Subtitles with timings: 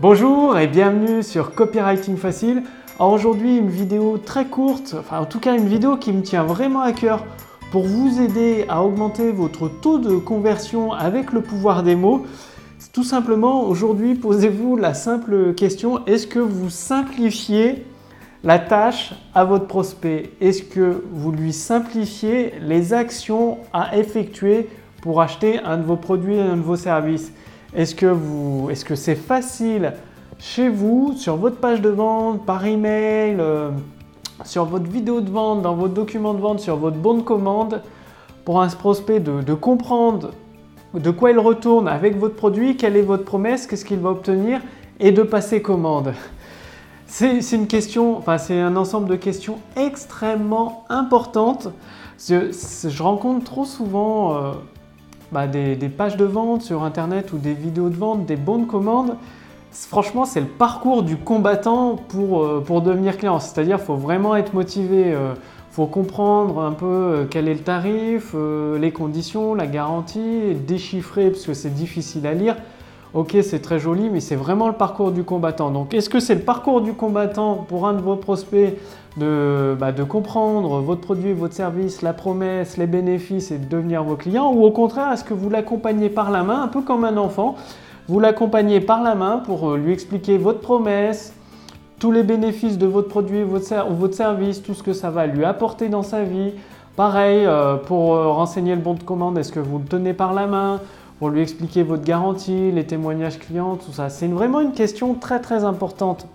[0.00, 2.62] Bonjour et bienvenue sur Copywriting Facile.
[2.98, 6.80] Aujourd'hui une vidéo très courte, enfin en tout cas une vidéo qui me tient vraiment
[6.80, 7.26] à cœur
[7.70, 12.24] pour vous aider à augmenter votre taux de conversion avec le pouvoir des mots.
[12.94, 17.84] Tout simplement aujourd'hui posez-vous la simple question, est-ce que vous simplifiez
[18.42, 20.30] la tâche à votre prospect?
[20.40, 24.66] Est-ce que vous lui simplifiez les actions à effectuer
[25.02, 27.34] pour acheter un de vos produits, un de vos services?
[27.74, 28.14] Est-ce que
[28.74, 29.94] c'est -ce c'est facile
[30.38, 33.70] chez vous, sur votre page de vente, par email, euh,
[34.44, 37.82] sur votre vidéo de vente, dans votre document de vente, sur votre bon de commande,
[38.44, 40.30] pour un prospect de comprendre
[40.94, 44.60] de quoi il retourne avec votre produit, quelle est votre promesse, qu'est-ce qu'il va obtenir
[44.98, 46.12] et de passer commande?
[47.06, 51.68] C'est une question, enfin c'est un ensemble de questions extrêmement importantes.
[52.18, 54.52] Je, rencontre trop souvent euh,
[55.32, 58.66] bah, des, pages de vente sur internet ou des vidéos de vente, des bons de
[58.66, 59.16] commande.
[59.72, 63.38] Franchement, c'est le parcours du combattant pour, euh, pour devenir client.
[63.38, 65.08] C'est-à-dire, qu'il faut vraiment être motivé.
[65.08, 65.34] Il euh,
[65.70, 71.54] faut comprendre un peu quel est le tarif, les conditions, la garantie, déchiffrer parce que
[71.54, 72.56] c'est difficile à lire.
[73.12, 75.72] Ok, c'est très joli, mais c'est vraiment le parcours du combattant.
[75.72, 78.78] Donc, est-ce que c'est le parcours du combattant pour un de vos prospects
[79.16, 84.04] de, bah, de, comprendre votre produit, votre service, la promesse, les bénéfices et de devenir
[84.04, 84.52] vos clients?
[84.52, 87.56] Ou au contraire, est-ce que vous l'accompagnez par la main, un peu comme un enfant
[88.06, 91.34] Vous l'accompagnez par la main pour euh, lui expliquer votre promesse,
[91.98, 95.44] tous les bénéfices de votre produit votre, votre service, tout ce que ça va lui
[95.44, 96.52] apporter dans sa vie?
[96.94, 100.32] Pareil, euh, pour euh, renseigner le bon de commande, est-ce que vous le tenez par
[100.32, 100.80] la main?
[101.20, 104.08] Pour lui expliquer votre garantie, les témoignages clients, tout ça.
[104.08, 106.26] C'est vraiment une question très très importante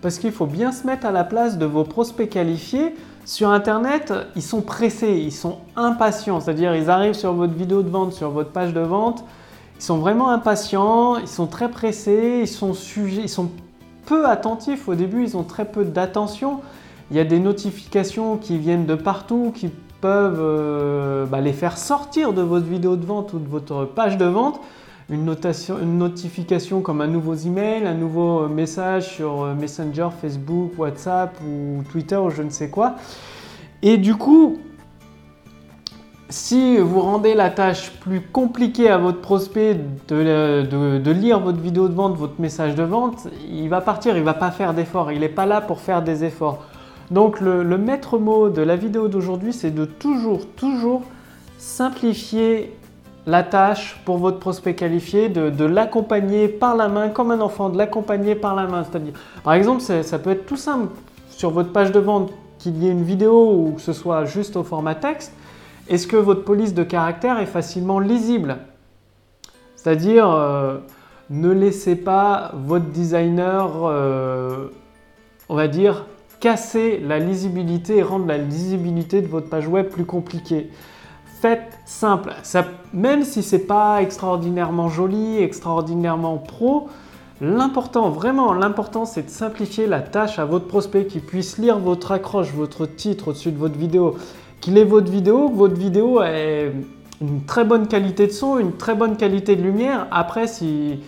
[0.00, 2.94] parce qu'il faut bien se mettre à la place de vos prospects qualifiés.
[3.26, 7.90] Sur Internet, ils sont pressés, ils sont impatients, c'est-à-dire ils arrivent sur votre vidéo de
[7.90, 9.22] vente, sur votre page de vente,
[9.78, 13.50] ils sont vraiment impatients, ils sont très pressés, ils sont, sujets, ils sont
[14.06, 14.88] peu attentifs.
[14.88, 16.60] Au début, ils ont très peu d'attention.
[17.10, 19.70] Il y a des notifications qui viennent de partout, qui
[20.06, 24.24] euh, bah, les faire sortir de votre vidéo de vente ou de votre page de
[24.24, 24.60] vente.
[25.08, 30.08] Une, notation, une notification comme un nouveau email, un nouveau euh, message sur euh, Messenger,
[30.20, 32.96] Facebook, WhatsApp ou Twitter ou je ne sais quoi.
[33.82, 34.58] Et du coup,
[36.28, 39.78] si vous rendez la tâche plus compliquée à votre prospect
[40.08, 44.24] de, de, lire votre vidéo de vente, votre message de vente, il va partir, il
[44.24, 46.64] va pas faire d'efforts, il n'est pas là pour faire des efforts.
[47.10, 51.02] Donc le, maître mot de la vidéo d'aujourd'hui, c'est de toujours, toujours
[51.58, 52.72] simplifier
[53.26, 57.78] la tâche pour votre prospect qualifié, de, l'accompagner par la main comme un enfant, de
[57.78, 58.84] l'accompagner par la main.
[59.42, 60.88] Par exemple, ça peut être tout simple
[61.28, 64.56] sur votre page de vente qu'il y ait une vidéo ou que ce soit juste
[64.56, 65.32] au format texte.
[65.88, 68.56] Est-ce que votre police de caractère est facilement lisible?
[69.76, 70.78] C'est-à-dire, euh,
[71.30, 74.68] ne laissez pas votre designer, euh,
[75.48, 76.06] on va dire,
[76.40, 80.70] casser la lisibilité et rendre la lisibilité de votre page web plus compliquée.
[81.40, 82.32] Faites simple,
[82.94, 86.88] même si c'est pas extraordinairement joli, extraordinairement pro,
[87.40, 92.12] l'important, vraiment l'important, c'est de simplifier la tâche à votre prospect qui puisse lire votre
[92.12, 94.16] accroche, votre titre au-dessus de votre vidéo,
[94.60, 96.72] qu'il ait votre vidéo, que votre vidéo ait
[97.20, 100.06] une très bonne qualité de son, une très bonne qualité de lumière.
[100.10, 101.00] Après, si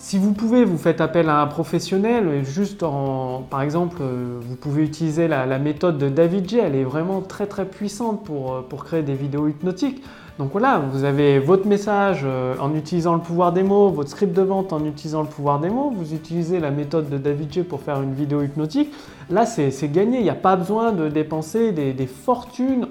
[0.00, 4.56] si vous pouvez, vous faites appel à un professionnel, juste en, par exemple, euh, vous
[4.56, 8.60] pouvez utiliser la, méthode de David J, elle est vraiment très très puissante pour, euh,
[8.66, 10.02] pour créer des vidéos hypnotiques.
[10.38, 14.32] Donc voilà, vous avez votre message euh, en utilisant le pouvoir des mots, votre script
[14.34, 17.62] de vente en utilisant le pouvoir des mots, vous utilisez la méthode de David J
[17.62, 18.90] pour faire une vidéo hypnotique.
[19.28, 22.86] Là, c'est gagné, il n'y a pas besoin de dépenser des, des fortunes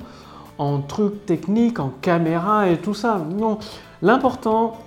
[0.60, 3.20] en trucs techniques, en caméra et tout ça.
[3.36, 3.58] Non,
[4.04, 4.78] l'important,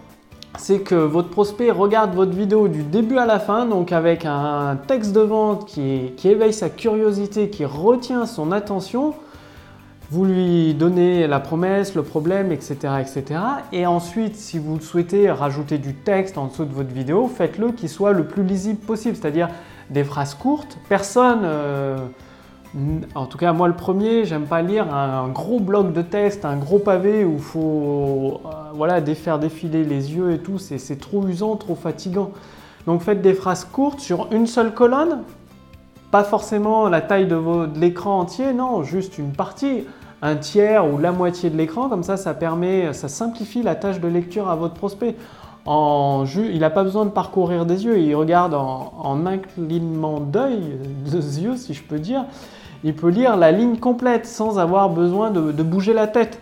[0.59, 4.77] c'est que votre prospect regarde votre vidéo du début à la fin, donc avec un
[4.87, 9.15] texte de vente qui, éveille sa curiosité, qui retient son attention.
[10.11, 12.77] Vous lui donnez la promesse, le problème, etc.
[13.01, 13.41] etc.
[13.73, 17.89] Et ensuite, si vous souhaitez rajouter du texte en dessous de votre vidéo, faites-le qu'il
[17.89, 19.49] soit le plus lisible possible, c'est-à-dire
[19.91, 20.79] des phrases courtes.
[20.89, 21.41] Personne...
[21.45, 21.97] Euh,
[23.15, 26.57] en tout cas, moi le premier, j'aime pas lire un gros bloc de texte, un
[26.57, 31.27] gros pavé où il faut euh, voilà, faire défiler les yeux et tout, c'est trop
[31.27, 32.31] usant, trop fatigant.
[32.87, 35.23] Donc faites des phrases courtes sur une seule colonne,
[36.11, 37.39] pas forcément la taille de,
[37.79, 39.85] l'écran entier, non, juste une partie,
[40.21, 44.01] un tiers ou la moitié de l'écran, comme ça, ça permet, ça simplifie la tâche
[44.01, 45.15] de lecture à votre prospect.
[45.67, 50.61] Il n'a pas besoin de parcourir des yeux, il regarde en, en inclinement d'œil,
[51.11, 52.25] de yeux si je peux dire,
[52.85, 56.41] il peut lire la ligne complète sans avoir besoin de, bouger la tête.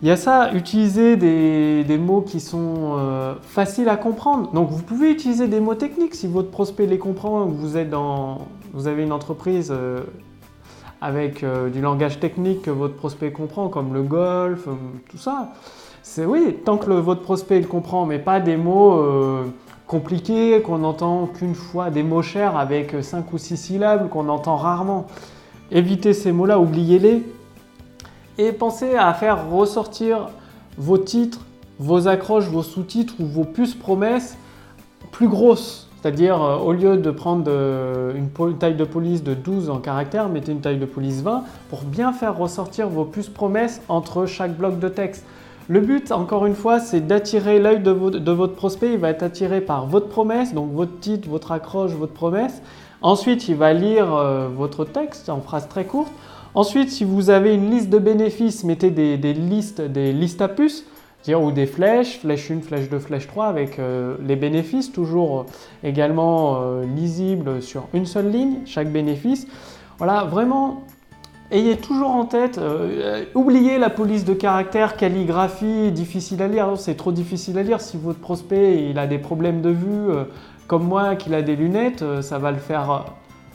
[0.00, 4.52] Il y a ça, utiliser des, mots qui sont euh, faciles à comprendre.
[4.52, 8.46] Donc vous pouvez utiliser des mots techniques si votre prospect les comprend, vous, êtes dans,
[8.72, 10.02] vous avez une entreprise euh,
[11.00, 14.68] avec euh, du langage technique que votre prospect comprend, comme le golf,
[15.10, 15.52] tout ça.
[16.02, 19.04] C'est oui, tant que votre prospect le comprend, mais pas des mots
[19.88, 24.56] compliqués qu'on entend qu'une fois, des mots chers avec 5 ou 6 syllabes qu'on entend
[24.56, 25.06] rarement.
[25.70, 27.24] Évitez ces mots-là, oubliez-les
[28.38, 30.28] et pensez à faire ressortir
[30.78, 31.40] vos titres,
[31.78, 34.36] vos accroches, vos sous-titres ou vos puces promesses
[35.10, 35.88] plus grosses.
[36.00, 40.28] C'est-à-dire, euh, au lieu de prendre euh, une taille de police de 12 en caractères,
[40.28, 44.56] mettez une taille de police 20 pour bien faire ressortir vos puces promesses entre chaque
[44.56, 45.24] bloc de texte.
[45.66, 48.92] Le but, encore une fois, c'est d'attirer l'œil de, votre prospect.
[48.92, 52.62] Il va être attiré par votre promesse, donc votre titre, votre accroche, votre promesse.
[53.02, 56.12] Ensuite, il va lire euh, votre texte en phrase très courte.
[56.58, 60.84] Ensuite, si vous avez une liste de bénéfices, mettez des, listes, des listes à puces,
[61.28, 65.44] ou des flèches, flèche 1, flèche 2, flèche 3 avec euh, les bénéfices, toujours euh,
[65.84, 69.46] également euh, lisibles sur une seule ligne, chaque bénéfice.
[69.98, 70.82] Voilà, vraiment,
[71.52, 72.60] ayez toujours en tête,
[73.36, 77.80] oubliez la police de caractère, calligraphie, difficile à lire, c'est trop difficile à lire.
[77.80, 80.08] Si votre prospect il a des problèmes de vue,
[80.66, 83.04] comme moi, qu'il a des lunettes, ça va le faire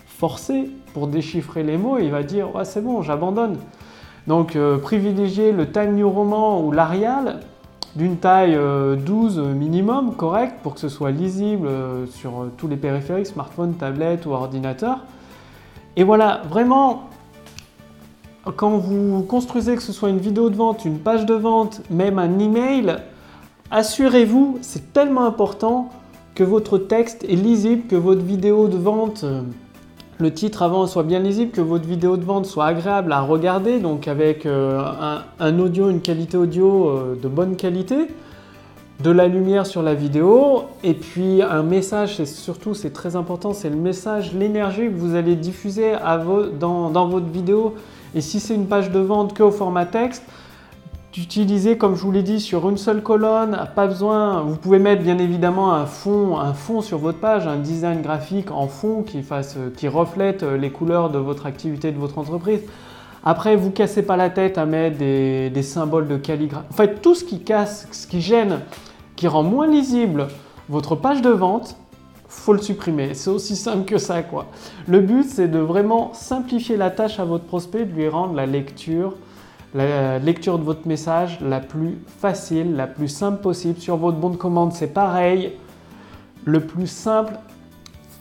[0.05, 3.57] forcer pour déchiffrer les mots, il va dire ouais, c'est bon, j'abandonne.
[4.27, 7.41] Donc euh, privilégiez le Time New Roman ou l'Arial
[7.95, 12.77] d'une taille 12 euh, minimum, correct, pour que ce soit lisible euh, sur tous les
[12.77, 14.99] périphériques, smartphone, tablette ou ordinateur.
[15.95, 17.09] Et voilà, vraiment,
[18.55, 22.17] quand vous construisez que ce soit une vidéo de vente, une page de vente, même
[22.17, 22.95] un email,
[23.69, 25.89] assurez-vous, c'est tellement important
[26.33, 29.23] que votre texte est lisible, que votre vidéo de vente
[30.19, 33.79] le titre avant soit bien lisible, que votre vidéo de vente soit agréable à regarder,
[33.79, 34.81] donc avec euh,
[35.39, 38.07] un, audio, une qualité audio euh, de bonne qualité,
[39.03, 43.53] de la lumière sur la vidéo, et puis un message, c'est surtout c'est très important,
[43.53, 45.93] c'est le message, l'énergie que vous allez diffuser
[46.59, 47.73] dans, votre vidéo.
[48.15, 50.23] Et si c'est une page de vente que au format texte,
[51.13, 55.03] d'utiliser, comme je vous l'ai dit, sur une seule colonne, pas besoin, vous pouvez mettre
[55.03, 59.21] bien évidemment un fond, un fond sur votre page, un design graphique en fond qui,
[59.21, 62.61] fasse, qui reflète les couleurs de votre activité, de votre entreprise.
[63.23, 66.65] Après, vous cassez pas la tête à mettre des, des symboles de calligraphie.
[66.71, 68.59] En fait, tout ce qui casse, ce qui gêne,
[69.15, 70.27] qui rend moins lisible
[70.67, 71.77] votre page de vente,
[72.27, 73.13] faut le supprimer.
[73.13, 74.47] C'est aussi simple que ça, quoi.
[74.87, 78.47] Le but, c'est de vraiment simplifier la tâche à votre prospect, de lui rendre la
[78.47, 79.13] lecture
[79.73, 83.79] la lecture de votre message la plus facile, la plus simple possible.
[83.79, 85.53] Sur votre bon de commande, c'est pareil.
[86.45, 87.33] Le plus simple,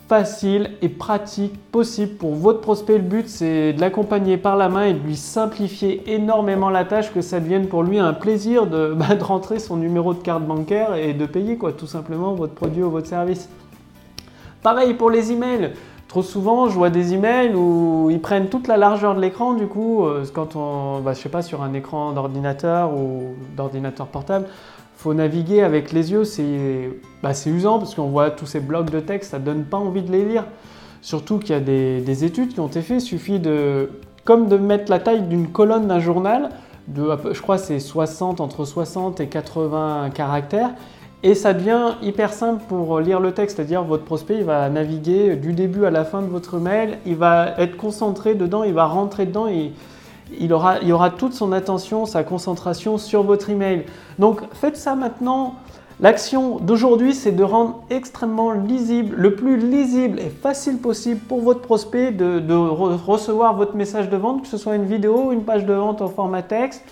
[0.07, 2.97] facile et pratique possible pour votre prospect.
[2.97, 7.11] Le but, c'est de l'accompagner par la main et de lui simplifier énormément la tâche,
[7.11, 10.95] que ça devienne pour lui un plaisir de, bah, rentrer son numéro de carte bancaire
[10.95, 13.49] et de payer quoi, tout simplement votre produit ou votre service.
[14.61, 15.71] Pareil pour les emails.
[16.13, 19.55] Trop souvent, je vois des emails où ils prennent toute la largeur de l'écran.
[19.55, 24.45] Du coup, euh, quand on, je sur un écran d'ordinateur ou d'ordinateur portable,
[24.95, 26.23] faut naviguer avec les yeux.
[26.23, 26.91] C'est
[27.23, 30.11] bah, usant parce qu'on voit tous ces blocs de texte, ça donne pas envie de
[30.11, 30.45] les lire.
[31.01, 33.01] Surtout qu'il y a des, études qui ont été faites.
[33.01, 33.89] Il suffit de,
[34.23, 36.51] comme de mettre la taille d'une colonne d'un journal,
[36.95, 40.71] je crois c'est 60 entre 60 et 80 caractères
[41.23, 45.53] et ça devient hyper simple pour lire le texte, c'est-à-dire votre prospect va naviguer du
[45.53, 49.25] début à la fin de votre mail, il va être concentré dedans, il va rentrer
[49.25, 49.71] dedans et
[50.39, 53.83] il aura, toute son attention, sa concentration sur votre email.
[54.19, 55.55] Donc faites ça maintenant.
[55.99, 61.61] L'action d'aujourd'hui, c'est de rendre extrêmement lisible, le plus lisible et facile possible pour votre
[61.61, 65.65] prospect de, de recevoir votre message de vente, que ce soit une vidéo, une page
[65.65, 66.83] de vente en format texte,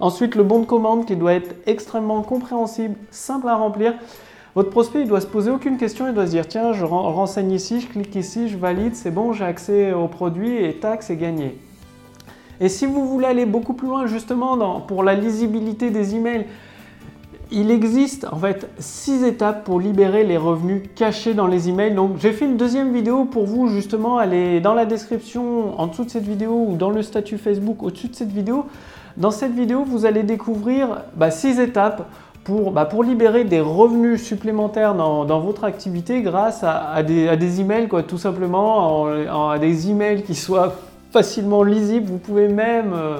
[0.00, 3.94] Ensuite, le bon de commande qui doit être extrêmement compréhensible, simple à remplir.
[4.54, 7.52] Votre prospect, il doit se poser aucune question, il doit se dire tiens, je renseigne
[7.52, 11.16] ici, je clique ici, je valide, c'est bon, j'ai accès au produit et tac, c'est
[11.16, 11.56] gagné.
[12.60, 16.46] Et si vous voulez aller beaucoup plus loin justement pour la lisibilité des emails,
[17.52, 21.94] il existe en fait six étapes pour libérer les revenus cachés dans les emails.
[21.94, 25.86] Donc j'ai fait une deuxième vidéo pour vous justement, elle est dans la description en
[25.86, 28.66] dessous de cette vidéo ou dans le statut Facebook au-dessus de cette vidéo.
[29.16, 32.08] Dans cette vidéo, vous allez découvrir bah, six étapes
[32.44, 37.60] pour, bah, pour, libérer des revenus supplémentaires dans, votre activité grâce à, des, à, des,
[37.60, 40.74] emails, quoi, tout simplement, à des emails qui soient
[41.10, 42.06] facilement lisibles.
[42.10, 43.18] Vous pouvez même euh,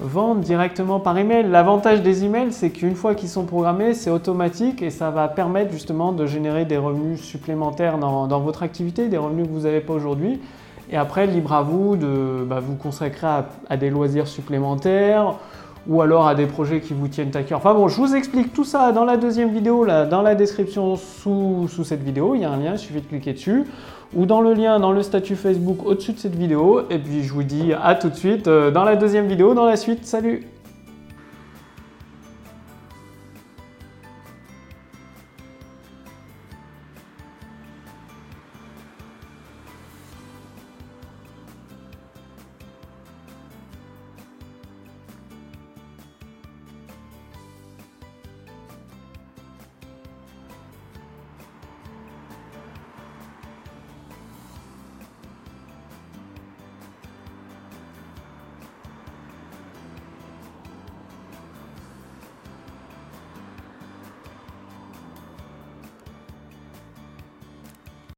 [0.00, 1.48] vendre directement par email.
[1.48, 5.72] L'avantage des emails, c'est qu'une fois qu'ils sont programmés, c'est automatique et ça va permettre
[5.72, 9.80] justement de générer des revenus supplémentaires dans, dans votre activité, des revenus que vous n'avez
[9.80, 10.40] pas aujourd'hui.
[10.90, 13.26] Et après, libre à vous de bah, vous consacrer
[13.68, 15.34] à, des loisirs supplémentaires
[15.88, 17.58] ou alors à des projets qui vous tiennent à cœur.
[17.58, 20.94] Enfin bon, je vous explique tout ça dans la deuxième vidéo, là, dans la description
[20.96, 22.34] sous, sous cette vidéo.
[22.34, 23.64] Il y a un lien, il suffit de cliquer dessus.
[24.14, 26.82] Ou dans le lien, dans le statut Facebook au-dessus de cette vidéo.
[26.90, 29.64] Et puis je vous dis à tout de suite euh, dans la deuxième vidéo, dans
[29.64, 30.04] la suite.
[30.04, 30.46] Salut